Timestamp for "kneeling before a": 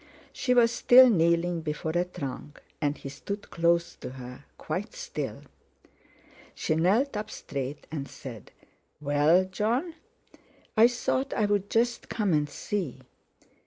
1.11-2.05